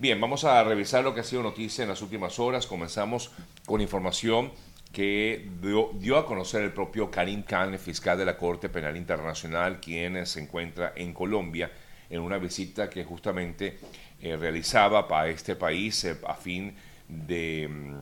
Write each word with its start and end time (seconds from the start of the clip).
Bien, 0.00 0.20
vamos 0.20 0.44
a 0.44 0.62
revisar 0.62 1.02
lo 1.02 1.12
que 1.12 1.22
ha 1.22 1.24
sido 1.24 1.42
noticia 1.42 1.82
en 1.82 1.88
las 1.88 2.02
últimas 2.02 2.38
horas. 2.38 2.68
Comenzamos 2.68 3.32
con 3.66 3.80
información 3.80 4.52
que 4.92 5.50
dio, 5.60 6.16
a 6.16 6.24
conocer 6.24 6.62
el 6.62 6.72
propio 6.72 7.10
Karim 7.10 7.42
Khan, 7.42 7.72
el 7.72 7.80
fiscal 7.80 8.16
de 8.16 8.24
la 8.24 8.36
Corte 8.36 8.68
Penal 8.68 8.96
Internacional, 8.96 9.80
quien 9.80 10.24
se 10.24 10.40
encuentra 10.40 10.92
en 10.94 11.12
Colombia 11.12 11.72
en 12.08 12.20
una 12.20 12.38
visita 12.38 12.88
que 12.88 13.02
justamente 13.02 13.80
eh, 14.22 14.36
realizaba 14.36 15.08
para 15.08 15.30
este 15.30 15.56
país 15.56 16.04
eh, 16.04 16.16
a 16.28 16.34
fin 16.34 16.76
mm, 17.08 17.96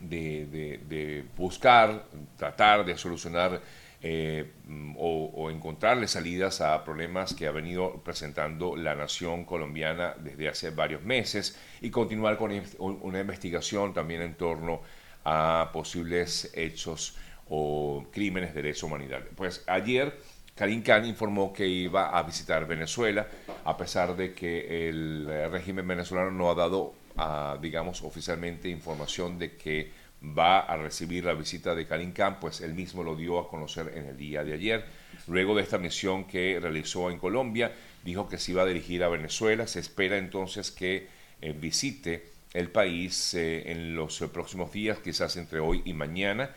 de, 0.00 1.24
buscar, 1.36 2.04
tratar 2.36 2.84
de 2.84 2.98
solucionar 2.98 3.62
eh, 4.04 4.50
mm, 4.66 4.96
o, 4.98 5.48
encontrarle 5.50 6.08
salidas 6.08 6.60
a 6.60 6.82
problemas 6.84 7.34
que 7.34 7.46
ha 7.46 7.52
venido 7.52 8.02
presentando 8.02 8.74
la 8.74 8.96
nación 8.96 9.44
colombiana 9.44 10.14
desde 10.18 10.48
hace 10.48 10.70
varios 10.70 11.02
meses 11.02 11.56
y 11.80 11.90
continuar 11.90 12.36
con 12.36 12.50
una 12.78 13.20
investigación 13.20 13.94
también 13.94 14.22
en 14.22 14.34
torno 14.34 14.80
a 15.24 15.70
posibles 15.72 16.50
hechos 16.54 17.16
o 17.48 18.06
crímenes 18.12 18.54
de 18.54 18.62
lesa 18.64 18.86
humanidad. 18.86 19.22
Pues 19.36 19.62
ayer 19.68 20.18
Karim 20.54 20.82
Khan 20.82 21.04
informó 21.06 21.52
que 21.52 21.66
iba 21.66 22.16
a 22.16 22.22
visitar 22.24 22.66
Venezuela, 22.66 23.26
a 23.64 23.76
pesar 23.76 24.16
de 24.16 24.34
que 24.34 24.88
el 24.88 25.28
régimen 25.50 25.86
venezolano 25.86 26.30
no 26.30 26.50
ha 26.50 26.54
dado, 26.54 26.94
ah, 27.16 27.56
digamos, 27.60 28.02
oficialmente 28.02 28.68
información 28.68 29.38
de 29.38 29.56
que 29.56 30.01
va 30.24 30.60
a 30.60 30.76
recibir 30.76 31.24
la 31.24 31.34
visita 31.34 31.74
de 31.74 31.86
Karim 31.86 32.12
Khan, 32.12 32.38
pues 32.40 32.60
él 32.60 32.74
mismo 32.74 33.02
lo 33.02 33.16
dio 33.16 33.38
a 33.40 33.48
conocer 33.48 33.92
en 33.96 34.06
el 34.06 34.16
día 34.16 34.44
de 34.44 34.54
ayer. 34.54 34.84
Luego 35.26 35.54
de 35.54 35.62
esta 35.62 35.78
misión 35.78 36.24
que 36.24 36.58
realizó 36.60 37.10
en 37.10 37.18
Colombia, 37.18 37.72
dijo 38.04 38.28
que 38.28 38.38
se 38.38 38.52
iba 38.52 38.62
a 38.62 38.66
dirigir 38.66 39.02
a 39.02 39.08
Venezuela. 39.08 39.66
Se 39.66 39.80
espera 39.80 40.18
entonces 40.18 40.70
que 40.70 41.08
eh, 41.40 41.52
visite 41.52 42.26
el 42.54 42.70
país 42.70 43.34
eh, 43.34 43.70
en 43.70 43.96
los 43.96 44.18
próximos 44.32 44.72
días, 44.72 44.98
quizás 44.98 45.36
entre 45.36 45.60
hoy 45.60 45.82
y 45.84 45.92
mañana. 45.92 46.50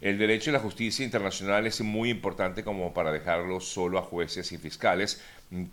El 0.00 0.16
derecho 0.16 0.48
y 0.48 0.54
la 0.54 0.60
justicia 0.60 1.04
internacional 1.04 1.66
es 1.66 1.82
muy 1.82 2.08
importante 2.08 2.64
como 2.64 2.94
para 2.94 3.12
dejarlo 3.12 3.60
solo 3.60 3.98
a 3.98 4.02
jueces 4.02 4.50
y 4.52 4.56
fiscales. 4.56 5.22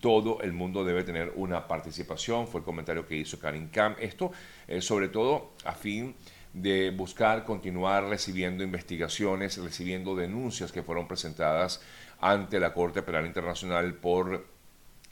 Todo 0.02 0.42
el 0.42 0.52
mundo 0.52 0.84
debe 0.84 1.06
tener 1.06 1.32
una 1.36 1.66
participación, 1.66 2.46
fue 2.48 2.60
el 2.60 2.66
comentario 2.66 3.08
que 3.08 3.16
hizo 3.16 3.40
Karim 3.40 3.70
Khan. 3.70 3.96
Esto, 4.00 4.32
eh, 4.68 4.82
sobre 4.82 5.08
todo, 5.08 5.54
a 5.64 5.74
fin 5.74 6.14
buscar 6.96 7.44
continuar 7.44 8.06
recibiendo 8.06 8.64
investigaciones, 8.64 9.58
recibiendo 9.58 10.16
denuncias 10.16 10.72
que 10.72 10.84
fueron 10.84 11.08
presentadas 11.08 11.82
ante 12.20 12.60
la 12.60 12.74
Corte 12.74 13.02
Penal 13.02 13.26
Internacional 13.26 13.94
por 13.96 14.46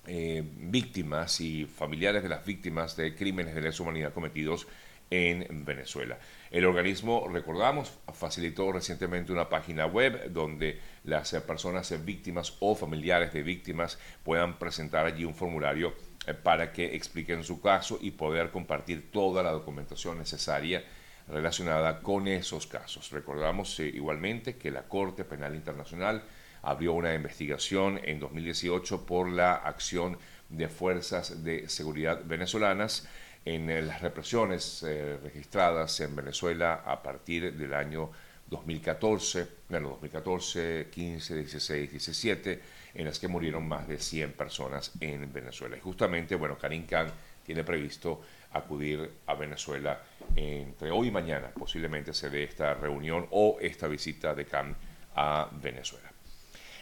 eh, 0.07 0.43
víctimas 0.45 1.41
y 1.41 1.65
familiares 1.65 2.23
de 2.23 2.29
las 2.29 2.45
víctimas 2.45 2.95
de 2.95 3.15
crímenes 3.15 3.55
de 3.55 3.61
lesa 3.61 3.83
humanidad 3.83 4.13
cometidos 4.13 4.67
en 5.09 5.65
Venezuela. 5.65 6.17
El 6.51 6.65
organismo, 6.65 7.27
recordamos, 7.31 7.93
facilitó 8.13 8.71
recientemente 8.71 9.31
una 9.31 9.49
página 9.49 9.85
web 9.85 10.31
donde 10.31 10.79
las 11.03 11.31
personas 11.47 11.93
víctimas 12.05 12.55
o 12.59 12.75
familiares 12.75 13.33
de 13.33 13.43
víctimas 13.43 13.99
puedan 14.23 14.57
presentar 14.57 15.05
allí 15.05 15.25
un 15.25 15.35
formulario 15.35 15.93
eh, 16.27 16.33
para 16.33 16.71
que 16.71 16.95
expliquen 16.95 17.43
su 17.43 17.61
caso 17.61 17.99
y 18.01 18.11
poder 18.11 18.51
compartir 18.51 19.11
toda 19.11 19.43
la 19.43 19.51
documentación 19.51 20.17
necesaria 20.17 20.83
relacionada 21.27 22.01
con 22.01 22.27
esos 22.27 22.67
casos. 22.67 23.11
Recordamos 23.11 23.79
eh, 23.79 23.87
igualmente 23.87 24.55
que 24.55 24.71
la 24.71 24.83
Corte 24.83 25.25
Penal 25.25 25.55
Internacional 25.55 26.23
abrió 26.61 26.93
una 26.93 27.13
investigación 27.13 27.99
en 28.03 28.19
2018 28.19 29.05
por 29.05 29.29
la 29.29 29.55
acción 29.55 30.17
de 30.49 30.67
fuerzas 30.67 31.43
de 31.43 31.67
seguridad 31.69 32.21
venezolanas 32.25 33.07
en 33.45 33.69
eh, 33.69 33.81
las 33.81 34.01
represiones 34.01 34.83
eh, 34.83 35.17
registradas 35.23 35.99
en 35.99 36.15
Venezuela 36.15 36.83
a 36.85 37.01
partir 37.01 37.53
del 37.53 37.73
año 37.73 38.11
2014, 38.47 39.47
bueno, 39.69 39.89
2014, 39.89 40.87
15, 40.91 41.35
16, 41.35 41.91
17, 41.91 42.61
en 42.93 43.05
las 43.05 43.19
que 43.19 43.27
murieron 43.27 43.67
más 43.67 43.87
de 43.87 43.97
100 43.99 44.33
personas 44.33 44.91
en 44.99 45.31
Venezuela. 45.33 45.77
Y 45.77 45.79
justamente, 45.79 46.35
bueno, 46.35 46.57
Karim 46.57 46.85
Khan 46.85 47.07
tiene 47.43 47.63
previsto 47.63 48.21
acudir 48.53 49.11
a 49.25 49.33
Venezuela 49.35 49.99
entre 50.35 50.91
hoy 50.91 51.07
y 51.07 51.11
mañana. 51.11 51.51
Posiblemente 51.53 52.13
se 52.13 52.29
dé 52.29 52.43
esta 52.43 52.73
reunión 52.73 53.27
o 53.31 53.57
esta 53.61 53.87
visita 53.87 54.33
de 54.33 54.45
Khan 54.45 54.75
a 55.15 55.49
Venezuela. 55.61 56.11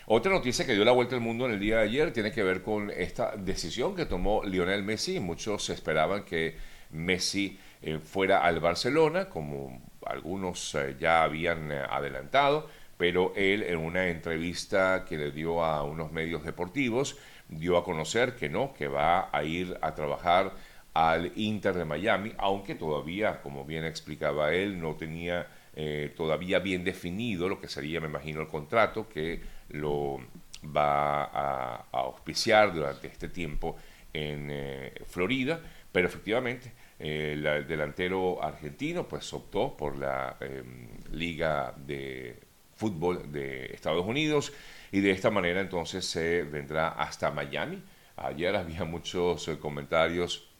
Otra 0.05 0.31
noticia 0.31 0.65
que 0.65 0.73
dio 0.73 0.83
la 0.83 0.91
vuelta 0.91 1.15
al 1.15 1.21
mundo 1.21 1.45
en 1.45 1.53
el 1.53 1.59
día 1.59 1.77
de 1.77 1.83
ayer 1.83 2.11
tiene 2.11 2.31
que 2.31 2.43
ver 2.43 2.61
con 2.61 2.91
esta 2.91 3.37
decisión 3.37 3.95
que 3.95 4.05
tomó 4.05 4.43
Lionel 4.43 4.83
Messi. 4.83 5.19
Muchos 5.19 5.69
esperaban 5.69 6.25
que 6.25 6.57
Messi 6.91 7.57
eh, 7.81 7.99
fuera 7.99 8.43
al 8.43 8.59
Barcelona, 8.59 9.29
como 9.29 9.81
algunos 10.05 10.75
eh, 10.75 10.97
ya 10.99 11.23
habían 11.23 11.71
eh, 11.71 11.81
adelantado, 11.89 12.67
pero 12.97 13.33
él 13.35 13.63
en 13.63 13.77
una 13.77 14.07
entrevista 14.07 15.05
que 15.07 15.17
le 15.17 15.31
dio 15.31 15.63
a 15.63 15.83
unos 15.83 16.11
medios 16.11 16.43
deportivos 16.43 17.17
dio 17.47 17.77
a 17.77 17.83
conocer 17.83 18.35
que 18.35 18.49
no, 18.49 18.73
que 18.73 18.87
va 18.87 19.29
a 19.31 19.43
ir 19.43 19.77
a 19.81 19.95
trabajar 19.95 20.53
al 20.93 21.31
Inter 21.35 21.73
de 21.75 21.85
Miami, 21.85 22.33
aunque 22.37 22.75
todavía, 22.75 23.41
como 23.41 23.65
bien 23.65 23.83
explicaba 23.85 24.53
él, 24.53 24.79
no 24.79 24.95
tenía 24.95 25.47
eh, 25.75 26.13
todavía 26.15 26.59
bien 26.59 26.83
definido 26.83 27.49
lo 27.49 27.59
que 27.59 27.67
sería, 27.67 27.99
me 27.99 28.07
imagino, 28.07 28.41
el 28.41 28.47
contrato 28.47 29.09
que 29.09 29.41
lo 29.69 30.19
va 30.65 31.23
a, 31.23 31.85
auspiciar 31.91 32.73
durante 32.73 33.07
este 33.07 33.27
tiempo 33.27 33.75
en 34.13 34.49
eh, 34.51 34.93
Florida, 35.07 35.59
pero 35.91 36.07
efectivamente 36.07 36.71
eh, 36.99 37.33
el 37.33 37.67
delantero 37.67 38.43
argentino 38.43 39.07
pues 39.07 39.33
optó 39.33 39.75
por 39.75 39.97
la 39.97 40.37
em, 40.39 40.87
Liga 41.11 41.73
de 41.75 42.39
Fútbol 42.75 43.31
de 43.31 43.65
Estados 43.73 44.05
Unidos 44.05 44.53
y 44.91 44.99
de 45.01 45.09
esta 45.09 45.31
manera 45.31 45.59
entonces 45.59 46.05
se 46.05 46.43
vendrá 46.43 46.89
hasta 46.89 47.31
Miami. 47.31 47.81
Ayer 48.15 48.55
había 48.55 48.83
muchos 48.83 49.49
comentarios 49.59 50.52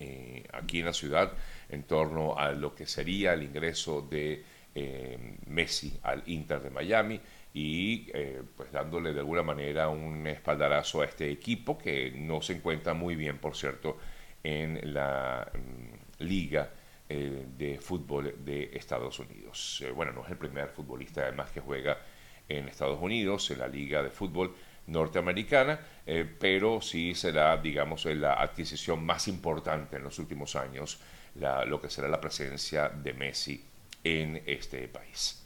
eh, 0.00 0.44
aquí 0.54 0.80
en 0.80 0.86
la 0.86 0.94
ciudad 0.94 1.32
en 1.68 1.82
torno 1.82 2.38
a 2.38 2.52
lo 2.52 2.74
que 2.74 2.86
sería 2.86 3.34
el 3.34 3.42
ingreso 3.42 4.00
de 4.00 4.42
eh, 4.74 5.36
Messi 5.46 5.98
al 6.02 6.22
Inter 6.26 6.62
de 6.62 6.70
Miami 6.70 7.20
y 7.52 8.10
eh, 8.14 8.42
pues 8.56 8.72
dándole 8.72 9.12
de 9.12 9.20
alguna 9.20 9.42
manera 9.42 9.90
un 9.90 10.26
espaldarazo 10.26 11.02
a 11.02 11.04
este 11.04 11.30
equipo 11.30 11.76
que 11.76 12.12
no 12.12 12.40
se 12.40 12.54
encuentra 12.54 12.94
muy 12.94 13.14
bien, 13.14 13.36
por 13.36 13.54
cierto, 13.54 13.98
en 14.42 14.94
la 14.94 15.50
mm, 15.52 16.24
liga 16.24 16.70
de 17.10 17.76
fútbol 17.80 18.36
de 18.44 18.70
Estados 18.72 19.18
Unidos. 19.18 19.84
bueno, 19.96 20.12
no 20.12 20.24
es 20.24 20.30
el 20.30 20.36
primer 20.36 20.68
futbolista 20.68 21.22
además 21.22 21.50
que 21.50 21.58
juega 21.60 21.98
en 22.48 22.68
Estados 22.68 23.02
Unidos, 23.02 23.50
en 23.50 23.58
la 23.58 23.66
liga 23.66 24.00
de 24.00 24.10
fútbol 24.10 24.54
norteamericana, 24.90 25.80
eh, 26.06 26.26
pero 26.38 26.80
sí 26.80 27.14
será, 27.14 27.56
digamos, 27.56 28.04
la 28.04 28.34
adquisición 28.34 29.04
más 29.04 29.28
importante 29.28 29.96
en 29.96 30.04
los 30.04 30.18
últimos 30.18 30.56
años, 30.56 31.00
lo 31.66 31.80
que 31.80 31.88
será 31.88 32.08
la 32.08 32.20
presencia 32.20 32.88
de 32.88 33.14
Messi 33.14 33.64
en 34.02 34.42
este 34.46 34.88
país. 34.88 35.40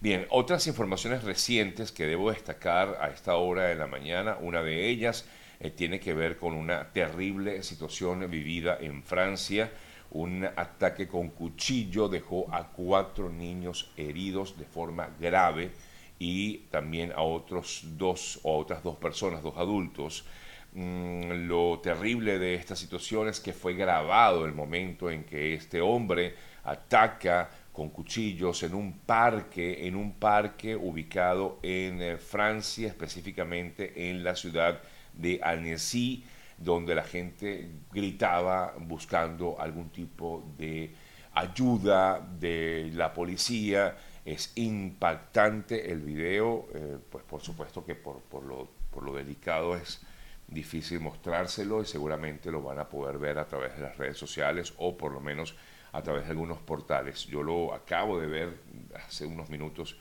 Bien, 0.00 0.26
otras 0.30 0.66
informaciones 0.66 1.24
recientes 1.24 1.92
que 1.92 2.06
debo 2.06 2.30
destacar 2.30 2.98
a 3.00 3.08
esta 3.08 3.36
hora 3.36 3.64
de 3.64 3.74
la 3.76 3.86
mañana, 3.86 4.36
una 4.40 4.62
de 4.62 4.88
ellas 4.88 5.26
eh, 5.58 5.70
tiene 5.70 6.00
que 6.00 6.12
ver 6.14 6.36
con 6.36 6.54
una 6.54 6.92
terrible 6.92 7.62
situación 7.62 8.30
vivida 8.30 8.76
en 8.80 9.02
Francia. 9.02 9.72
Un 10.10 10.44
ataque 10.44 11.08
con 11.08 11.30
cuchillo 11.30 12.08
dejó 12.08 12.46
a 12.54 12.68
cuatro 12.68 13.28
niños 13.30 13.90
heridos 13.96 14.56
de 14.58 14.64
forma 14.64 15.08
grave 15.18 15.70
y 16.18 16.58
también 16.70 17.12
a 17.12 17.22
otros 17.22 17.82
dos 17.96 18.40
o 18.42 18.58
otras 18.58 18.82
dos 18.82 18.96
personas, 18.96 19.42
dos 19.42 19.56
adultos. 19.56 20.24
Mm, 20.72 21.46
lo 21.48 21.80
terrible 21.80 22.38
de 22.38 22.54
esta 22.54 22.76
situación 22.76 23.28
es 23.28 23.40
que 23.40 23.52
fue 23.52 23.74
grabado 23.74 24.44
el 24.44 24.52
momento 24.52 25.10
en 25.10 25.24
que 25.24 25.54
este 25.54 25.80
hombre 25.80 26.34
ataca 26.64 27.48
con 27.72 27.90
cuchillos 27.90 28.62
en 28.62 28.74
un 28.74 29.00
parque, 29.00 29.86
en 29.86 29.96
un 29.96 30.14
parque 30.14 30.74
ubicado 30.74 31.58
en 31.62 32.02
eh, 32.02 32.16
Francia, 32.16 32.88
específicamente 32.88 34.10
en 34.10 34.24
la 34.24 34.34
ciudad 34.34 34.80
de 35.12 35.40
Annecy, 35.42 36.24
donde 36.58 36.94
la 36.94 37.04
gente 37.04 37.68
gritaba 37.92 38.74
buscando 38.78 39.60
algún 39.60 39.90
tipo 39.90 40.42
de 40.56 40.90
ayuda 41.34 42.18
de 42.18 42.90
la 42.94 43.12
policía 43.12 43.94
es 44.26 44.52
impactante 44.56 45.92
el 45.92 46.00
video, 46.00 46.66
eh, 46.74 46.98
pues 47.08 47.24
por 47.24 47.40
supuesto 47.40 47.84
que 47.84 47.94
por, 47.94 48.22
lo 48.42 49.14
delicado 49.14 49.76
es 49.76 50.02
difícil 50.48 50.98
mostrárselo 50.98 51.80
y 51.80 51.86
seguramente 51.86 52.50
lo 52.50 52.60
van 52.60 52.80
a 52.80 52.88
poder 52.88 53.18
ver 53.18 53.38
a 53.38 53.46
través 53.46 53.76
de 53.76 53.82
las 53.82 53.96
redes 53.96 54.18
sociales 54.18 54.74
o 54.78 54.96
por 54.96 55.12
lo 55.12 55.20
menos 55.20 55.54
a 55.92 56.02
través 56.02 56.24
de 56.24 56.30
algunos 56.30 56.58
portales. 56.58 57.24
Yo 57.26 57.42
lo 57.42 57.72
acabo 57.72 58.18
de 58.20 58.26
ver 58.26 58.60
hace 59.06 59.26
unos 59.26 59.48
minutos 59.48 59.96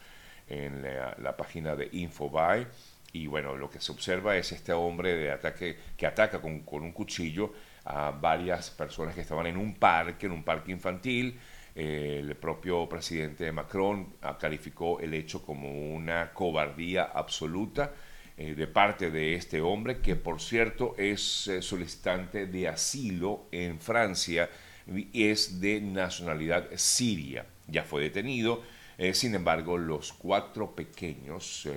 en 0.48 0.81
la, 0.81 1.38
página 1.38 1.75
de 1.75 1.89
Infobae 1.92 2.68
y 3.13 3.28
bueno, 3.28 3.56
lo 3.56 3.69
que 3.69 3.80
se 3.80 3.92
observa 3.92 4.36
es 4.38 4.51
este 4.51 4.74
hombre 4.74 5.16
de 5.16 5.31
ataque 5.31 5.78
que 5.95 6.07
ataca 6.07 6.42
con, 6.42 6.62
con 6.62 6.81
un 6.81 6.94
cuchillo 6.94 7.54
a 7.86 8.10
varias 8.10 8.71
personas 8.71 9.13
que 9.13 9.21
estaban 9.21 9.45
en 9.45 9.57
un 9.57 9.75
parque, 9.75 10.25
en 10.25 10.31
un 10.31 10.44
parque 10.44 10.71
infantil. 10.71 11.39
El 11.75 12.36
propio 12.38 12.88
presidente 12.88 13.51
Macron 13.51 14.16
calificó 14.39 15.01
el 15.01 15.13
hecho 15.13 15.45
como 15.45 15.94
una 15.94 16.31
cobardía 16.31 17.04
absoluta 17.04 17.92
eh, 18.38 18.56
de 18.56 18.68
parte 18.68 19.12
de 19.12 19.36
este 19.36 19.60
hombre, 19.60 20.00
que 20.00 20.16
por 20.16 20.42
cierto 20.42 20.95
es 20.98 21.48
eh, 21.48 21.62
solicitante 21.62 22.48
de 22.48 22.69
asilo 22.69 23.48
en 23.51 23.80
Francia 23.80 24.50
y 24.88 25.30
es 25.30 25.60
de 25.60 25.81
nacionalidad 25.81 26.68
siria. 26.75 27.45
Ya 27.68 27.83
fue 27.83 28.04
detenido, 28.04 28.62
eh, 28.98 29.13
sin 29.13 29.36
embargo 29.36 29.78
los 29.78 30.13
cuatro 30.13 30.75
pequeños, 30.75 31.68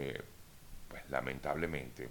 pues 0.88 1.08
lamentablemente, 1.10 2.08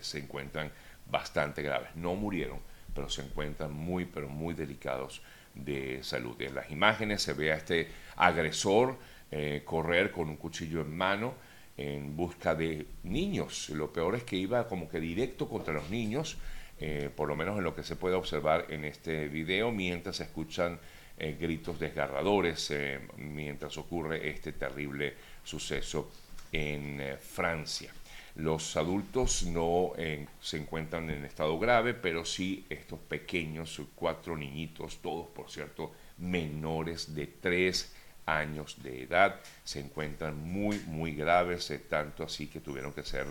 se 0.00 0.18
encuentran 0.18 0.72
bastante 1.08 1.62
graves. 1.62 1.94
No 1.94 2.14
murieron, 2.14 2.58
pero 2.94 3.08
se 3.08 3.22
encuentran 3.22 3.72
muy, 3.72 4.04
pero 4.06 4.28
muy 4.28 4.54
delicados 4.54 5.20
de 5.54 6.02
salud. 6.02 6.40
En 6.40 6.54
las 6.54 6.70
imágenes 6.70 7.22
se 7.22 7.32
ve 7.32 7.52
a 7.52 7.56
este 7.56 7.88
agresor 8.16 8.98
eh, 9.30 9.62
correr 9.64 10.10
con 10.10 10.28
un 10.28 10.36
cuchillo 10.36 10.80
en 10.80 10.96
mano 10.96 11.34
en 11.76 12.16
busca 12.16 12.54
de 12.54 12.86
niños. 13.04 13.70
Lo 13.70 13.92
peor 13.92 14.16
es 14.16 14.24
que 14.24 14.36
iba 14.36 14.66
como 14.68 14.88
que 14.88 15.00
directo 15.00 15.48
contra 15.48 15.72
los 15.72 15.88
niños, 15.88 16.36
eh, 16.78 17.10
por 17.14 17.28
lo 17.28 17.36
menos 17.36 17.56
en 17.56 17.64
lo 17.64 17.74
que 17.74 17.82
se 17.82 17.96
puede 17.96 18.16
observar 18.16 18.66
en 18.68 18.84
este 18.84 19.28
video, 19.28 19.70
mientras 19.70 20.16
se 20.16 20.24
escuchan 20.24 20.78
eh, 21.18 21.36
gritos 21.40 21.78
desgarradores, 21.78 22.72
mientras 23.16 23.76
ocurre 23.78 24.28
este 24.28 24.52
terrible 24.52 25.14
suceso 25.44 26.10
en 26.52 27.00
Francia. 27.20 27.92
Los 28.42 28.74
adultos 28.78 29.42
no 29.42 29.92
eh, 29.98 30.26
se 30.40 30.56
encuentran 30.56 31.10
en 31.10 31.26
estado 31.26 31.58
grave, 31.58 31.92
pero 31.92 32.24
sí 32.24 32.64
estos 32.70 32.98
pequeños, 32.98 33.82
cuatro 33.94 34.34
niñitos, 34.34 35.02
todos 35.02 35.26
por 35.26 35.50
cierto 35.50 35.92
menores 36.16 37.14
de 37.14 37.26
tres 37.26 37.92
años 38.24 38.82
de 38.82 39.02
edad, 39.02 39.40
se 39.62 39.80
encuentran 39.80 40.38
muy, 40.38 40.78
muy 40.86 41.14
graves, 41.14 41.70
eh, 41.70 41.80
tanto 41.80 42.24
así 42.24 42.46
que 42.46 42.60
tuvieron 42.60 42.94
que 42.94 43.02
ser 43.02 43.26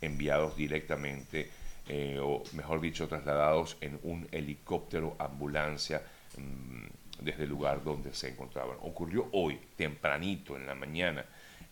enviados 0.00 0.56
directamente, 0.56 1.50
eh, 1.86 2.18
o 2.20 2.42
mejor 2.54 2.80
dicho, 2.80 3.06
trasladados 3.06 3.76
en 3.80 4.00
un 4.02 4.26
helicóptero 4.32 5.14
ambulancia 5.20 6.02
mm, 6.36 7.24
desde 7.24 7.44
el 7.44 7.50
lugar 7.50 7.84
donde 7.84 8.12
se 8.12 8.30
encontraban. 8.30 8.76
Ocurrió 8.80 9.28
hoy, 9.30 9.60
tempranito 9.76 10.56
en 10.56 10.66
la 10.66 10.74
mañana, 10.74 11.24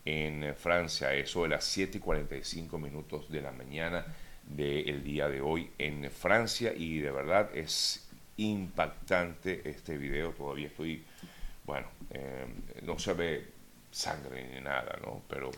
en 0.07 0.55
Francia, 0.55 1.13
eso 1.13 1.43
de 1.43 1.49
las 1.51 1.65
7 1.65 1.99
y 1.99 2.01
45 2.01 2.79
minutos 2.79 3.29
de 3.29 3.43
la 3.43 3.51
mañana 3.51 4.07
del 4.45 5.03
día 5.03 5.29
de 5.29 5.41
hoy 5.41 5.69
en 5.79 6.09
Francia. 6.13 6.73
Y 6.75 7.01
de 7.01 7.11
verdad 7.11 7.51
es 7.53 8.09
impactante 8.37 9.69
este 9.69 9.99
video, 9.99 10.31
todavía 10.31 10.69
estoy, 10.69 11.05
bueno, 11.65 11.89
eh, 12.11 12.47
no 12.83 12.99
se 12.99 13.13
ve 13.15 13.47
sangre 13.91 14.49
ni 14.55 14.61
nada, 14.61 14.97
¿no? 15.03 15.23
Pero, 15.29 15.51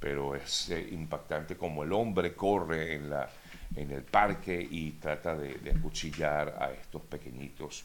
pero 0.00 0.34
es 0.34 0.70
eh, 0.70 0.88
impactante 0.90 1.56
como 1.56 1.84
el 1.84 1.92
hombre 1.92 2.34
corre 2.34 2.94
en, 2.94 3.10
la, 3.10 3.30
en 3.76 3.92
el 3.92 4.02
parque 4.02 4.66
y 4.68 4.92
trata 4.92 5.36
de, 5.36 5.54
de 5.58 5.70
acuchillar 5.70 6.56
a 6.60 6.72
estos 6.72 7.02
pequeñitos 7.02 7.84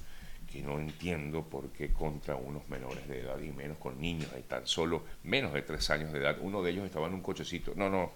que 0.51 0.61
no 0.61 0.79
entiendo 0.79 1.43
por 1.43 1.69
qué 1.69 1.89
contra 1.93 2.35
unos 2.35 2.67
menores 2.69 3.07
de 3.07 3.21
edad 3.21 3.39
y 3.39 3.51
menos 3.51 3.77
con 3.77 3.99
niños 4.01 4.33
de 4.33 4.41
tan 4.41 4.65
solo 4.65 5.03
menos 5.23 5.53
de 5.53 5.61
tres 5.61 5.89
años 5.89 6.11
de 6.11 6.19
edad. 6.19 6.37
Uno 6.41 6.63
de 6.63 6.71
ellos 6.71 6.85
estaba 6.85 7.07
en 7.07 7.13
un 7.13 7.21
cochecito. 7.21 7.73
No, 7.75 7.89
no, 7.89 8.11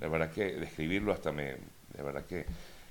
de 0.00 0.08
verdad 0.08 0.30
que 0.32 0.54
describirlo 0.54 1.12
hasta 1.12 1.32
me, 1.32 1.44
de 1.44 2.02
verdad 2.02 2.26
que, 2.26 2.46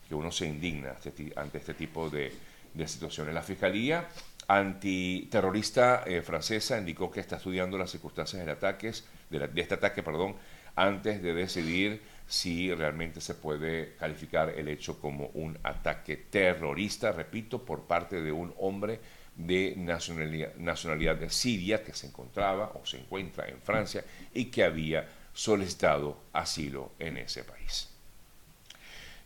que 0.07 0.15
uno 0.15 0.31
se 0.31 0.47
indigna 0.47 0.95
ante 1.35 1.57
este 1.57 1.73
tipo 1.73 2.09
de, 2.09 2.31
de 2.73 2.87
situaciones. 2.87 3.33
La 3.33 3.41
Fiscalía 3.41 4.07
antiterrorista 4.47 6.03
eh, 6.05 6.21
francesa 6.21 6.77
indicó 6.77 7.09
que 7.09 7.19
está 7.19 7.37
estudiando 7.37 7.77
las 7.77 7.91
circunstancias 7.91 8.39
del 8.39 8.55
ataque, 8.55 8.91
de, 9.29 9.47
de 9.47 9.61
este 9.61 9.73
ataque, 9.73 10.03
perdón, 10.03 10.35
antes 10.75 11.21
de 11.21 11.33
decidir 11.33 12.01
si 12.27 12.73
realmente 12.73 13.21
se 13.21 13.35
puede 13.35 13.95
calificar 13.95 14.49
el 14.49 14.67
hecho 14.67 14.99
como 14.99 15.27
un 15.33 15.57
ataque 15.63 16.17
terrorista, 16.17 17.11
repito, 17.11 17.63
por 17.63 17.83
parte 17.83 18.21
de 18.21 18.31
un 18.31 18.53
hombre 18.57 18.99
de 19.35 19.75
nacionalidad, 19.77 20.55
nacionalidad 20.55 21.15
de 21.17 21.29
Siria 21.29 21.83
que 21.83 21.93
se 21.93 22.07
encontraba 22.07 22.71
o 22.75 22.85
se 22.85 22.97
encuentra 22.97 23.47
en 23.47 23.61
Francia 23.61 24.03
y 24.33 24.45
que 24.45 24.63
había 24.63 25.07
solicitado 25.33 26.17
asilo 26.33 26.93
en 26.99 27.17
ese 27.17 27.43
país. 27.43 27.89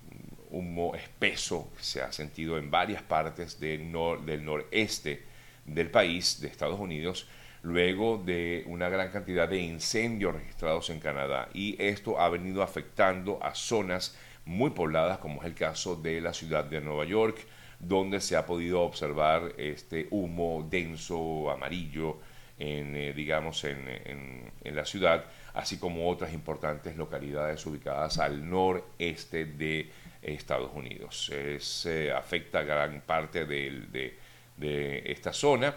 humo 0.49 0.95
espeso 0.95 1.71
que 1.77 1.83
se 1.83 2.01
ha 2.01 2.11
sentido 2.11 2.57
en 2.57 2.71
varias 2.71 3.03
partes 3.03 3.59
del 3.59 3.91
noreste 3.91 5.21
del 5.63 5.91
país, 5.91 6.41
de 6.41 6.47
Estados 6.47 6.79
Unidos, 6.79 7.27
luego 7.63 8.17
de 8.17 8.63
una 8.67 8.89
gran 8.89 9.11
cantidad 9.11 9.47
de 9.47 9.59
incendios 9.59 10.33
registrados 10.33 10.89
en 10.89 10.99
Canadá 10.99 11.49
y 11.53 11.75
esto 11.81 12.19
ha 12.19 12.29
venido 12.29 12.63
afectando 12.63 13.39
a 13.41 13.53
zonas 13.53 14.17
muy 14.45 14.71
pobladas 14.71 15.19
como 15.19 15.41
es 15.41 15.47
el 15.47 15.53
caso 15.53 15.95
de 15.95 16.21
la 16.21 16.33
ciudad 16.33 16.63
de 16.63 16.81
Nueva 16.81 17.05
York 17.05 17.45
donde 17.79 18.19
se 18.19 18.35
ha 18.35 18.45
podido 18.45 18.81
observar 18.81 19.53
este 19.57 20.07
humo 20.09 20.67
denso 20.69 21.51
amarillo 21.51 22.19
en, 22.57 22.95
eh, 22.95 23.13
digamos 23.13 23.63
en, 23.63 24.51
la 24.63 24.85
ciudad 24.85 25.25
así 25.53 25.77
como 25.77 26.09
otras 26.09 26.33
importantes 26.33 26.95
localidades 26.95 27.65
ubicadas 27.65 28.17
al 28.17 28.49
noreste 28.49 29.45
de 29.45 29.89
Estados 30.21 30.71
Unidos. 30.73 31.31
Se 31.59 32.11
afecta 32.11 32.61
gran 32.61 33.01
parte 33.01 33.45
de, 33.45 34.15
de 34.57 35.03
esta 35.11 35.33
zona 35.33 35.75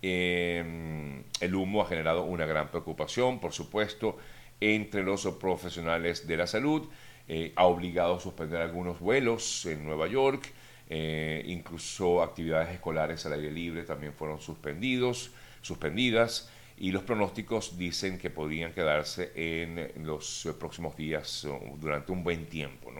Em, 0.00 1.24
el 1.40 1.54
humo 1.54 1.82
ha 1.82 1.86
generado 1.86 2.24
una 2.24 2.46
gran 2.46 2.68
preocupación, 2.68 3.40
por 3.40 3.52
supuesto, 3.52 4.16
entre 4.60 5.02
los 5.02 5.26
profesionales 5.40 6.26
de 6.26 6.36
la 6.36 6.46
salud. 6.46 6.88
Eh, 7.26 7.52
ha 7.56 7.66
obligado 7.66 8.16
a 8.16 8.20
suspender 8.20 8.60
algunos 8.62 9.00
vuelos 9.00 9.66
en 9.66 9.84
Nueva 9.84 10.06
York. 10.06 10.52
Eh, 10.90 11.42
incluso 11.46 12.22
actividades 12.22 12.70
escolares 12.70 13.26
al 13.26 13.34
aire 13.34 13.50
libre 13.50 13.82
también 13.82 14.14
fueron 14.14 14.40
suspendidos, 14.40 15.30
suspendidas 15.60 16.50
y 16.78 16.92
los 16.92 17.02
pronósticos 17.02 17.76
dicen 17.76 18.18
que 18.18 18.30
podrían 18.30 18.72
quedarse 18.72 19.32
en 19.34 19.90
los 20.06 20.48
próximos 20.58 20.96
días 20.96 21.46
durante 21.78 22.12
un 22.12 22.22
buen 22.22 22.46
tiempo. 22.46 22.90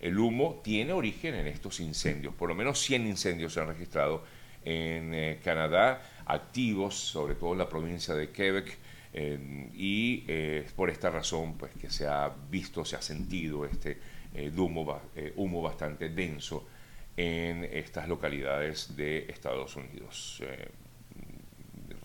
El 0.00 0.18
humo 0.18 0.60
tiene 0.62 0.92
origen 0.92 1.34
en 1.34 1.46
estos 1.46 1.80
incendios, 1.80 2.34
por 2.34 2.50
lo 2.50 2.54
menos 2.54 2.78
100 2.80 3.06
incendios 3.06 3.54
se 3.54 3.60
han 3.60 3.68
registrado 3.68 4.22
en 4.64 5.14
eh, 5.14 5.40
Canadá, 5.42 6.02
activos, 6.26 6.94
sobre 6.94 7.34
todo 7.34 7.52
en 7.52 7.58
la 7.58 7.68
provincia 7.68 8.14
de 8.14 8.30
Quebec, 8.30 8.78
y 9.16 10.24
eh, 10.26 10.66
por 10.74 10.90
esta 10.90 11.08
razón 11.08 11.56
pues, 11.56 11.72
que 11.74 11.88
se 11.88 12.08
ha 12.08 12.32
visto, 12.50 12.84
se 12.84 12.96
ha 12.96 13.02
sentido 13.02 13.64
este 13.64 13.98
eh, 14.34 14.50
humo, 14.56 15.00
humo 15.36 15.62
bastante 15.62 16.08
denso 16.08 16.66
en 17.16 17.62
estas 17.64 18.08
localidades 18.08 18.96
de 18.96 19.26
Estados 19.28 19.76
Unidos 19.76 20.42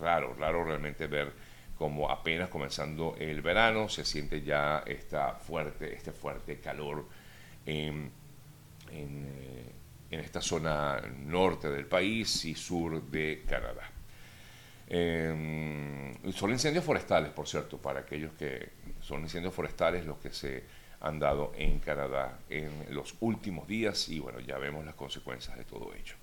raro, 0.00 0.34
raro 0.34 0.64
realmente 0.64 1.06
ver 1.06 1.32
como 1.76 2.10
apenas 2.10 2.48
comenzando 2.48 3.16
el 3.18 3.40
verano 3.40 3.88
se 3.88 4.04
siente 4.04 4.42
ya 4.42 4.82
esta 4.86 5.34
fuerte, 5.34 5.94
este 5.94 6.12
fuerte 6.12 6.60
calor 6.60 7.06
en, 7.64 8.10
eh, 8.90 9.72
esta 10.10 10.40
zona 10.40 11.00
norte 11.24 11.70
del 11.70 11.86
país 11.86 12.44
y 12.44 12.54
sur 12.54 13.00
de 13.10 13.44
Canadá. 13.48 13.88
Em, 14.92 16.12
son 16.32 16.50
incendios 16.50 16.84
forestales, 16.84 17.30
por 17.30 17.46
cierto, 17.46 17.78
para 17.78 18.00
aquellos 18.00 18.32
que 18.32 18.70
son 19.00 19.22
incendios 19.22 19.54
forestales 19.54 20.04
los 20.04 20.18
que 20.18 20.32
se 20.32 20.64
han 21.00 21.20
dado 21.20 21.52
en 21.56 21.78
Canadá 21.78 22.40
en 22.50 22.86
los 22.90 23.14
últimos 23.20 23.68
días 23.68 24.08
y 24.08 24.18
bueno, 24.18 24.40
ya 24.40 24.58
vemos 24.58 24.84
las 24.84 24.96
consecuencias 24.96 25.56
de 25.56 25.64
todo 25.64 25.94
ello. 25.94 26.14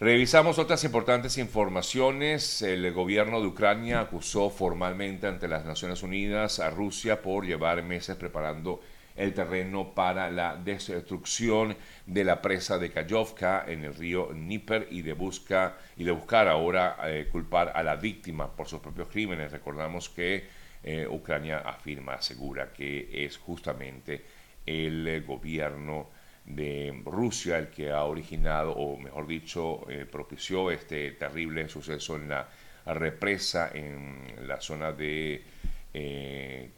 Revisamos 0.00 0.58
otras 0.58 0.84
importantes 0.84 1.36
informaciones. 1.36 2.62
El 2.62 2.90
gobierno 2.92 3.40
de 3.40 3.46
Ucrania 3.46 4.00
acusó 4.00 4.48
formalmente 4.48 5.26
ante 5.26 5.46
las 5.46 5.66
Naciones 5.66 6.02
Unidas 6.02 6.60
a 6.60 6.70
Rusia 6.70 7.20
por 7.20 7.44
llevar 7.44 7.82
meses 7.82 8.16
preparando 8.16 8.80
el 9.16 9.34
terreno 9.34 9.94
para 9.94 10.30
la 10.30 10.56
destrucción 10.56 11.76
de 12.06 12.24
la 12.24 12.42
presa 12.42 12.78
de 12.78 12.90
Kayovka 12.90 13.64
en 13.66 13.84
el 13.84 13.94
río 13.94 14.28
Dnieper 14.32 14.88
y 14.90 15.02
de, 15.02 15.14
busca, 15.14 15.76
y 15.96 16.04
de 16.04 16.10
buscar 16.10 16.48
ahora 16.48 16.96
eh, 17.04 17.28
culpar 17.30 17.72
a 17.74 17.82
la 17.82 17.96
víctima 17.96 18.54
por 18.54 18.68
sus 18.68 18.80
propios 18.80 19.08
crímenes. 19.08 19.52
Recordamos 19.52 20.08
que 20.08 20.46
eh, 20.82 21.06
Ucrania 21.08 21.58
afirma, 21.58 22.14
asegura 22.14 22.72
que 22.72 23.08
es 23.24 23.38
justamente 23.38 24.24
el 24.66 25.22
gobierno 25.24 26.08
de 26.46 27.02
Rusia 27.04 27.58
el 27.58 27.68
que 27.68 27.90
ha 27.90 28.04
originado, 28.04 28.72
o 28.72 28.96
mejor 28.96 29.26
dicho, 29.26 29.88
eh, 29.90 30.06
propició 30.10 30.70
este 30.70 31.10
terrible 31.12 31.68
suceso 31.68 32.16
en 32.16 32.28
la 32.28 32.48
represa 32.86 33.70
en 33.74 34.46
la 34.46 34.60
zona 34.60 34.92
de, 34.92 35.42
eh, 35.92 36.70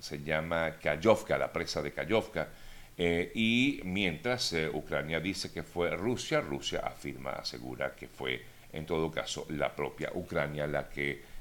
se 0.00 0.22
llama 0.22 0.76
Kayovka, 0.80 1.38
la 1.38 1.52
presa 1.52 1.82
de 1.82 1.92
Kayovka, 1.92 2.48
eh, 2.96 3.30
y 3.34 3.80
mientras 3.84 4.54
Ucrania 4.72 5.20
dice 5.20 5.52
que 5.52 5.62
fue 5.62 5.90
Rusia, 5.90 6.40
Rusia 6.40 6.80
afirma, 6.80 7.32
asegura 7.32 7.94
que 7.94 8.08
fue 8.08 8.42
en 8.72 8.84
todo 8.84 9.10
caso 9.10 9.46
la 9.50 9.74
propia 9.74 10.10
Ucrania 10.14 10.66
la 10.66 10.88
que 10.88 11.40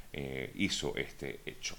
hizo 0.55 0.95
este 0.95 1.41
hecho. 1.45 1.75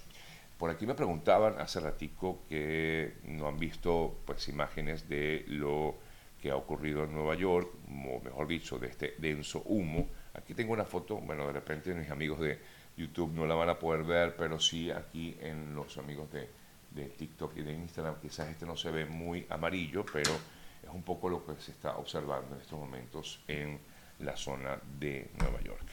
Por 0.61 0.69
aquí 0.69 0.85
me 0.85 0.93
preguntaban 0.93 1.59
hace 1.59 1.79
ratico 1.79 2.43
que 2.47 3.15
no 3.23 3.47
han 3.47 3.57
visto 3.57 4.19
pues 4.23 4.47
imágenes 4.47 5.09
de 5.09 5.43
lo 5.47 5.97
que 6.39 6.51
ha 6.51 6.55
ocurrido 6.55 7.03
en 7.03 7.13
Nueva 7.13 7.33
York, 7.33 7.71
o 7.87 8.19
mejor 8.19 8.47
dicho, 8.47 8.77
de 8.77 8.87
este 8.87 9.15
denso 9.17 9.63
humo. 9.65 10.07
Aquí 10.35 10.53
tengo 10.53 10.73
una 10.73 10.85
foto, 10.85 11.17
bueno, 11.17 11.47
de 11.47 11.53
repente 11.53 11.95
mis 11.95 12.11
amigos 12.11 12.39
de 12.41 12.59
YouTube 12.95 13.33
no 13.33 13.47
la 13.47 13.55
van 13.55 13.69
a 13.69 13.79
poder 13.79 14.03
ver, 14.03 14.35
pero 14.35 14.59
sí 14.59 14.91
aquí 14.91 15.35
en 15.41 15.73
los 15.73 15.97
amigos 15.97 16.31
de, 16.31 16.47
de 16.91 17.05
TikTok 17.05 17.57
y 17.57 17.61
de 17.61 17.73
Instagram, 17.73 18.15
quizás 18.21 18.49
este 18.49 18.65
no 18.65 18.75
se 18.75 18.91
ve 18.91 19.05
muy 19.05 19.45
amarillo, 19.49 20.05
pero 20.11 20.31
es 20.83 20.89
un 20.91 21.03
poco 21.03 21.29
lo 21.29 21.45
que 21.45 21.59
se 21.61 21.71
está 21.71 21.97
observando 21.97 22.55
en 22.55 22.61
estos 22.61 22.79
momentos 22.79 23.39
en 23.47 23.79
la 24.19 24.35
zona 24.35 24.79
de 24.99 25.31
Nueva 25.39 25.61
York. 25.61 25.85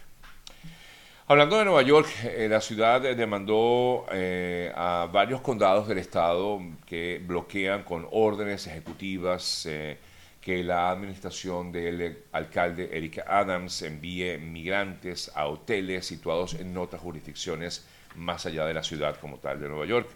Hablando 1.30 1.58
de 1.58 1.66
Nueva 1.66 1.82
York, 1.82 2.08
eh, 2.24 2.48
la 2.48 2.60
ciudad 2.60 3.02
demandó 3.02 4.06
eh, 4.10 4.72
a 4.74 5.08
varios 5.12 5.42
condados 5.42 5.86
del 5.86 5.98
estado 5.98 6.58
que 6.86 7.20
bloquean 7.22 7.82
con 7.82 8.08
órdenes 8.10 8.66
ejecutivas 8.66 9.66
eh, 9.66 9.98
que 10.40 10.64
la 10.64 10.90
administración 10.90 11.70
del 11.70 12.24
alcalde 12.32 12.88
Eric 12.90 13.18
Adams 13.26 13.82
envíe 13.82 14.38
migrantes 14.38 15.30
a 15.34 15.48
hoteles 15.48 16.06
situados 16.06 16.54
en 16.54 16.74
otras 16.78 17.02
jurisdicciones 17.02 17.86
más 18.16 18.46
allá 18.46 18.64
de 18.64 18.72
la 18.72 18.82
ciudad 18.82 19.20
como 19.20 19.36
tal 19.36 19.60
de 19.60 19.68
Nueva 19.68 19.84
York. 19.84 20.08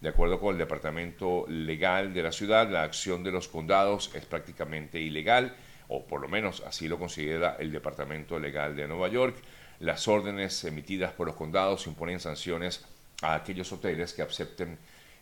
De 0.00 0.08
acuerdo 0.08 0.40
con 0.40 0.54
el 0.54 0.58
departamento 0.58 1.44
legal 1.48 2.14
de 2.14 2.22
la 2.22 2.32
ciudad, 2.32 2.70
la 2.70 2.84
acción 2.84 3.22
de 3.22 3.30
los 3.30 3.48
condados 3.48 4.10
es 4.14 4.24
prácticamente 4.24 4.98
ilegal, 4.98 5.54
o 5.88 6.06
por 6.06 6.22
lo 6.22 6.28
menos 6.28 6.62
así 6.66 6.88
lo 6.88 6.98
considera 6.98 7.56
el 7.58 7.70
departamento 7.70 8.38
legal 8.38 8.74
de 8.74 8.88
Nueva 8.88 9.08
York. 9.08 9.36
Las 9.80 10.08
órdenes 10.08 10.64
emitidas 10.64 11.12
por 11.12 11.26
los 11.26 11.36
condados 11.36 11.86
imponen 11.86 12.18
sanciones 12.18 12.84
a 13.22 13.34
aquellos 13.34 13.70
hoteles 13.72 14.14
que 14.14 14.22
acepten 14.22 14.78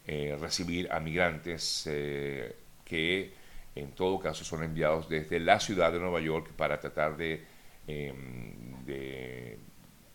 eh, 0.06 0.37
recibir 0.40 0.90
a 0.92 1.00
migrantes 1.00 1.87
eh, 1.90 2.54
que 2.85 3.32
en 3.75 3.92
todo 3.92 4.18
caso 4.18 4.44
son 4.44 4.62
enviados 4.62 5.08
desde 5.08 5.40
la 5.40 5.61
ciudad 5.61 5.92
de 5.92 5.99
Nueva 5.99 6.20
York 6.20 6.52
para 6.56 6.80
tratar 6.80 7.16
de, 7.16 7.44
em, 7.87 8.85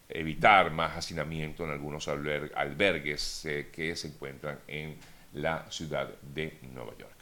evitar 0.10 0.72
más 0.72 0.98
hacinamiento 0.98 1.64
en 1.64 1.72
algunos 1.72 2.08
albergues 2.08 3.46
eh, 3.46 3.70
que 3.72 3.96
se 3.96 4.10
encuentran 4.10 4.60
en 4.68 4.98
la 5.34 5.66
ciudad 5.72 6.10
de 6.22 6.60
Nueva 6.74 6.92
York. 6.98 7.14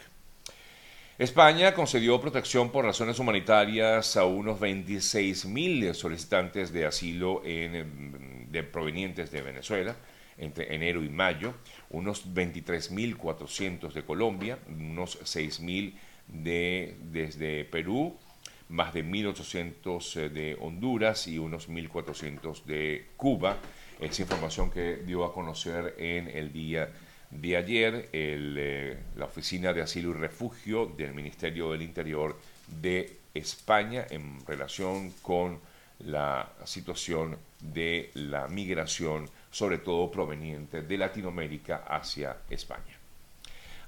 España 1.18 1.74
concedió 1.74 2.20
protección 2.20 2.72
por 2.72 2.84
razones 2.84 3.20
humanitarias 3.20 4.18
a 4.18 4.26
unos 4.26 4.60
26.000 4.60 5.94
solicitantes 5.94 6.74
de 6.74 6.86
asilo 6.86 7.44
en, 7.46 8.48
de 8.52 8.64
provenientes 8.64 9.30
de 9.32 9.42
Venezuela 9.42 9.96
entre 10.38 10.74
enero 10.74 11.04
y 11.04 11.10
mayo, 11.10 11.54
unos 11.92 12.34
23.400 12.34 13.94
de 13.94 14.04
Colombia, 14.04 14.58
unos 14.68 15.20
6.000 15.22 15.94
de, 16.28 16.98
desde 17.00 17.66
Perú, 17.66 18.18
más 18.72 18.94
de 18.94 19.06
1.800 19.06 20.18
eh, 20.18 20.30
de 20.30 20.58
Honduras 20.60 21.28
y 21.28 21.38
unos 21.38 21.70
1.400 21.70 22.64
de 22.64 23.08
Cuba. 23.18 23.58
Es 24.00 24.20
información 24.20 24.72
que 24.72 24.98
dio 24.98 25.24
a 25.24 25.34
conocer 25.34 25.96
en 25.98 26.28
el 26.28 26.52
día 26.52 26.90
de 27.30 27.58
ayer 27.58 28.10
eh, 28.12 28.98
la 29.16 29.26
Oficina 29.26 29.74
de 29.74 29.82
Asilo 29.82 30.10
y 30.12 30.14
Refugio 30.14 30.86
del 30.86 31.14
Ministerio 31.14 31.72
del 31.72 31.82
Interior 31.82 32.38
de 32.68 33.18
España 33.34 34.06
en 34.10 34.46
relación 34.46 35.12
con 35.22 35.60
la 36.00 36.52
situación 36.66 37.38
de 37.60 38.10
la 38.16 38.48
migración, 38.48 39.30
sobre 39.52 39.78
todo 39.78 40.10
proveniente 40.10 40.82
de 40.82 40.98
Latinoamérica 40.98 41.84
hacia 41.88 42.38
España. 42.50 43.01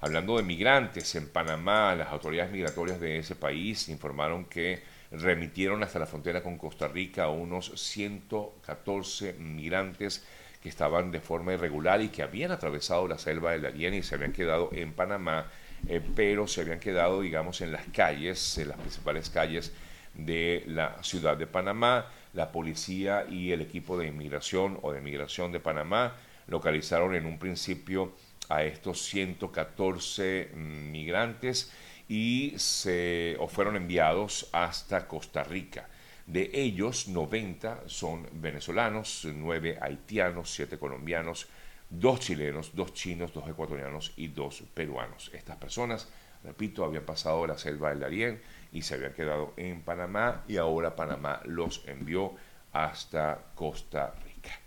Hablando 0.04 0.36
de 0.36 0.44
migrantes, 0.44 1.16
en 1.16 1.30
Panamá 1.30 1.96
las 1.96 2.10
autoridades 2.10 2.52
migratorias 2.52 3.00
de 3.00 3.20
ese 3.20 3.36
país 3.36 3.88
informaron 3.88 4.44
que 4.44 4.84
remitieron 5.12 5.82
hasta 5.82 5.98
la 5.98 6.06
frontera 6.06 6.44
con 6.44 6.58
Costa 6.58 6.90
Rica 6.90 7.24
a 7.24 7.30
unos 7.30 7.72
114 7.82 9.36
migrantes 9.40 10.28
que 10.62 10.68
estaban 10.68 11.10
de 11.10 11.22
forma 11.22 11.54
irregular 11.54 12.02
y 12.02 12.10
que 12.10 12.22
habían 12.22 12.52
atravesado 12.52 13.08
la 13.08 13.18
selva 13.18 13.54
del 13.54 13.62
Darién 13.62 13.94
y 13.94 14.04
se 14.04 14.16
habían 14.16 14.34
quedado 14.34 14.72
en 14.74 14.92
Panamá, 14.92 15.48
eh, 15.88 16.02
pero 16.14 16.48
se 16.48 16.60
habían 16.60 16.82
quedado, 16.82 17.22
digamos, 17.22 17.62
en 17.62 17.72
las 17.72 17.86
calles, 17.94 18.58
en 18.58 18.68
las 18.68 18.80
principales 18.80 19.30
calles 19.30 19.72
de 20.16 20.66
la 20.68 21.02
ciudad 21.02 21.38
de 21.38 21.48
Panamá. 21.48 22.08
La 22.34 22.52
policía 22.52 23.26
y 23.30 23.54
el 23.54 23.62
equipo 23.62 23.98
de 23.98 24.08
inmigración 24.08 24.80
o 24.82 24.92
de 24.92 25.00
migración 25.00 25.54
de 25.54 25.62
Panamá 25.62 26.18
localizaron 26.48 27.16
en 27.16 27.26
un 27.26 27.40
principio 27.40 28.12
a 28.50 28.64
estos 28.64 29.02
114 29.04 30.52
migrantes 30.56 31.72
y 32.08 32.54
se 32.58 33.36
o 33.40 33.48
fueron 33.48 33.76
enviados 33.76 34.50
hasta 34.52 35.08
Costa 35.08 35.44
Rica. 35.44 35.88
De 36.26 36.50
ellos, 36.54 37.08
90 37.08 37.84
son 37.88 38.28
venezolanos, 38.34 39.28
9 39.30 39.78
haitianos, 39.82 40.54
7 40.54 40.78
colombianos, 40.78 41.48
2 41.90 42.20
chilenos, 42.20 42.76
2 42.76 42.94
chinos, 42.94 43.34
2 43.34 43.50
ecuatorianos 43.50 44.14
y 44.16 44.28
2 44.30 44.64
peruanos. 44.74 45.32
Estas 45.34 45.58
personas, 45.58 46.08
repito, 46.44 46.86
habían 46.86 47.04
pasado 47.04 47.46
la 47.46 47.58
selva 47.58 47.90
del 47.90 48.00
Darién 48.00 48.42
y 48.72 48.82
se 48.82 48.96
habían 48.96 49.14
quedado 49.14 49.54
en 49.58 49.82
Panamá 49.82 50.44
y 50.48 50.58
ahora 50.58 50.96
Panamá 50.96 51.42
los 51.46 51.84
envió 51.88 52.36
hasta 52.72 53.40
Costa 53.54 54.14
Rica. 54.24 54.60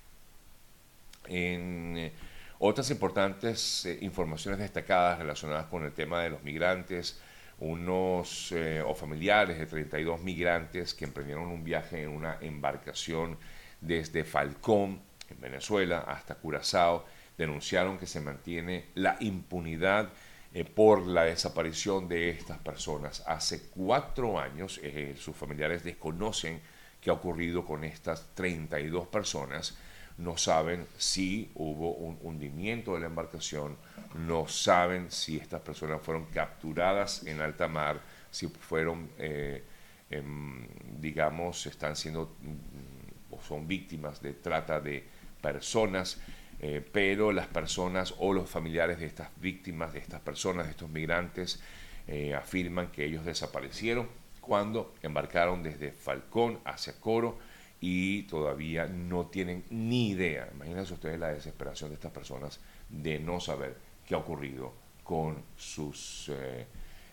En 1.26 1.96
eh, 1.96 2.12
otras 2.58 2.90
importantes 2.90 3.84
eh, 3.86 3.98
informaciones 4.00 4.60
destacadas 4.60 5.18
relacionadas 5.18 5.66
con 5.66 5.84
el 5.84 5.92
tema 5.92 6.22
de 6.22 6.30
los 6.30 6.42
migrantes, 6.42 7.20
unos 7.58 8.52
eh, 8.52 8.82
o 8.86 8.94
familiares 8.94 9.58
de 9.58 9.66
32 9.66 10.20
migrantes 10.22 10.94
que 10.94 11.04
emprendieron 11.04 11.46
un 11.48 11.64
viaje 11.64 12.02
en 12.02 12.10
una 12.10 12.38
embarcación 12.40 13.38
desde 13.80 14.24
Falcón, 14.24 15.00
en 15.28 15.40
Venezuela, 15.40 16.00
hasta 16.00 16.36
Curazao, 16.36 17.04
denunciaron 17.36 17.98
que 17.98 18.06
se 18.06 18.20
mantiene 18.20 18.86
la 18.94 19.16
impunidad 19.20 20.10
eh, 20.52 20.64
por 20.64 21.06
la 21.06 21.24
desaparición 21.24 22.08
de 22.08 22.30
estas 22.30 22.58
personas. 22.58 23.22
Hace 23.26 23.68
cuatro 23.70 24.38
años 24.38 24.80
sus 25.18 25.36
familiares 25.36 25.84
desconocen 25.84 26.60
qué 27.00 27.10
ha 27.10 27.14
ocurrido 27.14 27.64
con 27.64 27.84
estas 27.84 28.34
32 28.34 29.08
personas 29.08 29.76
no 30.18 30.36
saben 30.36 30.86
si 30.96 31.50
hubo 31.54 31.92
un 31.94 32.18
hundimiento 32.22 32.94
de 32.94 33.00
la 33.00 33.06
embarcación, 33.06 33.76
no 34.14 34.48
saben 34.48 35.10
si 35.10 35.36
estas 35.36 35.60
personas 35.60 36.00
fueron 36.02 36.26
capturadas 36.26 37.26
en 37.26 37.40
alta 37.40 37.68
mar, 37.68 38.00
si 38.30 38.48
fueron, 38.48 39.10
eh, 39.18 39.62
em, 40.10 40.66
digamos, 41.00 41.66
están 41.66 41.96
siendo 41.96 42.36
mm, 42.40 43.34
o 43.34 43.42
son 43.42 43.68
víctimas 43.68 44.22
de 44.22 44.32
trata 44.32 44.80
de 44.80 45.04
personas, 45.40 46.18
eh, 46.60 46.82
pero 46.92 47.32
las 47.32 47.46
personas 47.48 48.14
o 48.18 48.32
los 48.32 48.48
familiares 48.48 48.98
de 48.98 49.06
estas 49.06 49.28
víctimas, 49.40 49.92
de 49.92 49.98
estas 49.98 50.20
personas, 50.20 50.66
de 50.66 50.70
estos 50.70 50.88
migrantes, 50.88 51.60
eh, 52.08 52.34
afirman 52.34 52.88
que 52.88 53.04
ellos 53.04 53.24
desaparecieron 53.24 54.08
cuando 54.40 54.94
embarcaron 55.02 55.62
desde 55.62 55.90
Falcón 55.90 56.60
hacia 56.64 56.98
Coro 57.00 57.38
y 57.80 58.22
todavía 58.24 58.86
no 58.86 59.26
tienen 59.26 59.64
ni 59.70 60.10
idea. 60.10 60.48
Imagínense 60.54 60.94
ustedes 60.94 61.18
la 61.18 61.28
desesperación 61.28 61.90
de 61.90 61.94
estas 61.94 62.12
personas 62.12 62.60
de 62.88 63.18
no 63.18 63.40
saber 63.40 63.76
qué 64.06 64.14
ha 64.14 64.18
ocurrido 64.18 64.72
con 65.02 65.42
sus, 65.56 66.30
eh, 66.30 66.66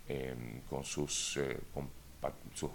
em, 0.08 0.62
con 0.62 0.84
sus, 0.84 1.38
eh, 1.38 1.60
sus 2.54 2.72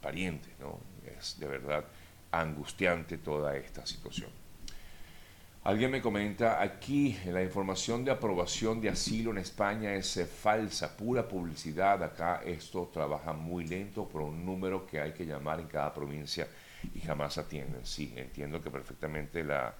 parientes. 0.00 0.52
¿no? 0.60 0.78
Es 1.18 1.38
de 1.38 1.46
verdad 1.46 1.84
angustiante 2.30 3.18
toda 3.18 3.56
esta 3.56 3.84
situación. 3.86 4.30
Alguien 5.64 5.90
me 5.90 6.00
comenta 6.00 6.62
aquí, 6.62 7.18
la 7.26 7.42
información 7.42 8.04
de 8.04 8.10
aprobación 8.10 8.80
de 8.80 8.88
asilo 8.88 9.32
en 9.32 9.38
España 9.38 9.92
es 9.94 10.16
eh, 10.16 10.24
falsa, 10.24 10.96
pura 10.96 11.28
publicidad. 11.28 12.02
Acá 12.02 12.42
esto 12.44 12.88
trabaja 12.92 13.32
muy 13.32 13.66
lento 13.66 14.08
por 14.08 14.22
un 14.22 14.46
número 14.46 14.86
que 14.86 15.00
hay 15.00 15.12
que 15.12 15.26
llamar 15.26 15.60
en 15.60 15.66
cada 15.66 15.92
provincia 15.92 16.46
y 16.94 17.00
jamás 17.00 17.38
atienden. 17.38 17.84
Sí, 17.86 18.12
entiendo 18.16 18.62
que 18.62 18.70
perfectamente 18.70 19.44
la 19.44 19.74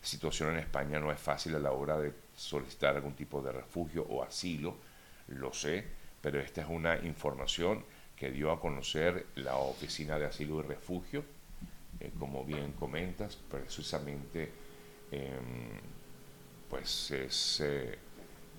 situación 0.00 0.50
en 0.50 0.58
España 0.58 0.98
no 0.98 1.12
es 1.12 1.18
fácil 1.18 1.54
a 1.56 1.58
la 1.58 1.72
hora 1.72 1.98
de 1.98 2.12
solicitar 2.36 2.94
algún 2.94 3.14
tipo 3.14 3.42
de 3.42 3.52
refugio 3.52 4.04
o 4.04 4.22
asilo, 4.22 4.76
lo 5.28 5.52
sé, 5.52 5.84
pero 6.20 6.40
esta 6.40 6.62
es 6.62 6.68
una 6.68 6.96
información 7.04 7.84
que 8.16 8.30
dio 8.30 8.50
a 8.50 8.60
conocer 8.60 9.26
la 9.36 9.56
Oficina 9.56 10.18
de 10.18 10.26
Asilo 10.26 10.60
y 10.60 10.62
Refugio, 10.62 11.24
eh, 12.00 12.12
como 12.18 12.44
bien 12.44 12.72
comentas, 12.72 13.36
precisamente 13.36 14.50
em, 15.10 15.70
pues 16.68 17.10
es 17.12 17.60
eh, 17.60 17.98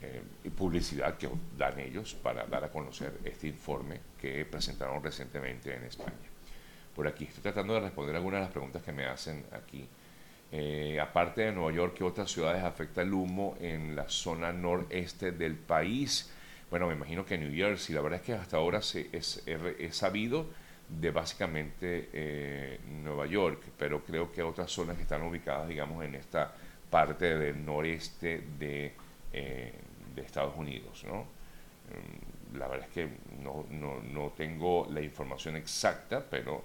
eh, 0.01 0.21
publicidad 0.55 1.17
que 1.17 1.29
dan 1.57 1.79
ellos 1.79 2.15
para 2.15 2.45
dar 2.45 2.63
a 2.63 2.71
conocer 2.71 3.19
este 3.23 3.47
informe 3.47 3.99
que 4.19 4.45
presentaron 4.45 5.03
recientemente 5.03 5.75
en 5.75 5.83
España 5.83 6.29
por 6.95 7.07
aquí. 7.07 7.25
Estoy 7.25 7.43
tratando 7.43 7.73
de 7.73 7.81
responder 7.81 8.15
algunas 8.15 8.39
de 8.39 8.45
las 8.45 8.51
preguntas 8.51 8.83
que 8.83 8.91
me 8.91 9.05
hacen 9.05 9.45
aquí. 9.51 9.87
Eh, 10.51 10.99
aparte 10.99 11.41
de 11.41 11.51
Nueva 11.51 11.71
York, 11.71 11.95
¿qué 11.97 12.03
otras 12.03 12.31
ciudades 12.31 12.63
afecta 12.63 13.01
el 13.01 13.13
humo 13.13 13.55
en 13.59 13.95
la 13.95 14.09
zona 14.09 14.51
noreste 14.51 15.31
del 15.31 15.55
país? 15.55 16.31
Bueno, 16.69 16.87
me 16.87 16.93
imagino 16.93 17.25
que 17.25 17.37
New 17.37 17.53
Jersey. 17.53 17.95
La 17.95 18.01
verdad 18.01 18.19
es 18.19 18.25
que 18.25 18.33
hasta 18.33 18.57
ahora 18.57 18.81
se, 18.81 19.09
es, 19.11 19.41
sabido 19.91 20.47
de 20.87 21.11
básicamente 21.11 22.09
eh, 22.13 22.79
Nueva 23.03 23.27
York, 23.27 23.61
pero 23.77 24.03
creo 24.03 24.31
que 24.31 24.41
otras 24.41 24.71
zonas 24.71 24.95
que 24.95 25.03
están 25.03 25.21
ubicadas, 25.21 25.67
digamos, 25.67 26.03
en 26.03 26.15
esta 26.15 26.53
parte 26.89 27.37
del 27.37 27.63
noreste 27.63 28.43
de, 28.57 28.93
eh, 29.31 29.73
de 30.15 30.21
Estados 30.21 30.55
Unidos, 30.57 31.03
¿no? 31.05 31.21
Mm, 31.89 32.57
la 32.57 32.67
verdad 32.67 32.87
es 32.87 32.93
que 32.93 33.07
no, 33.43 33.65
no, 33.69 34.01
no 34.01 34.29
tengo 34.35 34.87
la 34.91 35.01
información 35.01 35.55
exacta, 35.55 36.23
pero 36.27 36.63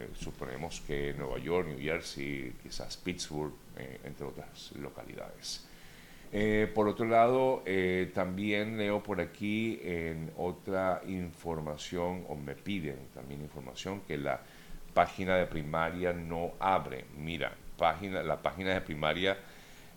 eh, 0.00 0.08
suponemos 0.14 0.80
que 0.86 1.12
Nueva 1.14 1.38
York, 1.38 1.66
New 1.68 1.80
Jersey, 1.80 2.54
quizás 2.62 2.96
Pittsburgh, 2.96 3.52
eh, 3.76 3.98
entre 4.04 4.26
otras 4.26 4.72
localidades. 4.80 5.66
Eh, 6.30 6.70
por 6.74 6.86
otro 6.86 7.06
lado, 7.06 7.64
también 8.14 8.76
leo 8.76 9.02
por 9.02 9.18
aquí 9.20 9.80
en 9.82 10.30
otra 10.36 11.00
información, 11.06 12.26
o 12.28 12.36
me 12.36 12.54
piden 12.54 12.98
también 13.14 13.40
información, 13.40 14.02
que 14.06 14.18
la 14.18 14.40
página 14.92 15.36
de 15.36 15.46
primaria 15.46 16.12
no 16.12 16.52
abre. 16.60 17.06
Mira, 17.16 17.52
página, 17.78 18.22
la 18.22 18.42
página 18.42 18.74
de 18.74 18.82
primaria, 18.82 19.38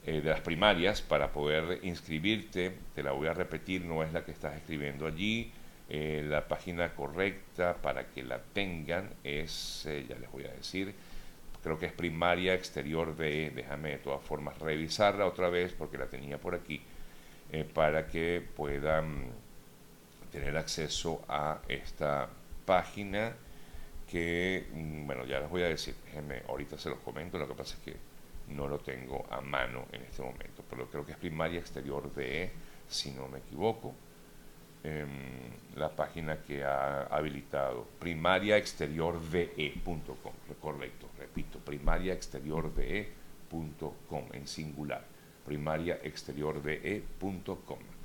de 0.05 0.21
las 0.21 0.39
primarias, 0.39 1.01
para 1.01 1.31
poder 1.31 1.79
inscribirte, 1.83 2.71
te 2.95 3.03
la 3.03 3.11
voy 3.11 3.27
a 3.27 3.33
repetir, 3.33 3.83
no 3.83 4.01
es 4.01 4.13
la 4.13 4.23
que 4.23 4.31
estás 4.31 4.55
escribiendo 4.55 5.05
allí, 5.05 5.51
eh, 5.93 6.23
la 6.25 6.47
página 6.47 6.93
correcta 6.95 7.75
para 7.81 8.07
que 8.07 8.23
la 8.23 8.39
tengan 8.39 9.09
es, 9.25 9.85
eh, 9.85 10.05
ya 10.07 10.15
les 10.15 10.31
voy 10.31 10.45
a 10.45 10.51
decir, 10.53 10.95
creo 11.61 11.77
que 11.77 11.87
es 11.87 11.91
primaria 11.91 12.53
exterior 12.53 13.13
de, 13.17 13.51
déjame 13.53 13.89
de 13.89 13.97
todas 13.97 14.21
formas 14.23 14.57
revisarla 14.59 15.25
otra 15.25 15.49
vez 15.49 15.73
porque 15.73 15.97
la 15.97 16.05
tenía 16.05 16.37
por 16.37 16.55
aquí, 16.55 16.81
eh, 17.51 17.65
para 17.65 18.07
que 18.07 18.41
puedan 18.55 19.31
tener 20.31 20.55
acceso 20.55 21.25
a 21.27 21.59
esta 21.67 22.29
página 22.65 23.35
que, 24.09 24.69
mm, 24.71 25.05
bueno, 25.07 25.25
ya 25.25 25.41
les 25.41 25.49
voy 25.49 25.63
a 25.63 25.67
decir, 25.67 25.93
déjenme, 26.05 26.43
ahorita 26.47 26.77
se 26.77 26.89
los 26.89 26.99
comento, 26.99 27.37
lo 27.37 27.49
que 27.49 27.55
pasa 27.55 27.75
es 27.75 27.81
que 27.81 27.97
no 28.47 28.65
lo 28.69 28.79
tengo 28.79 29.25
a 29.29 29.41
mano 29.41 29.87
en 29.91 30.03
este 30.03 30.21
momento, 30.21 30.63
pero 30.69 30.89
creo 30.89 31.05
que 31.05 31.11
es 31.11 31.17
primaria 31.17 31.59
exterior 31.59 32.13
de, 32.13 32.49
si 32.87 33.11
no 33.11 33.27
me 33.27 33.39
equivoco 33.39 33.93
la 35.75 35.95
página 35.95 36.41
que 36.41 36.63
ha 36.63 37.03
habilitado 37.03 37.87
primariaexteriorve.com, 37.99 40.33
correcto, 40.59 41.07
repito, 41.19 41.59
primariaexteriorve.com 41.59 44.23
en 44.33 44.47
singular, 44.47 45.05
primariaexteriorve.com. 45.45 48.00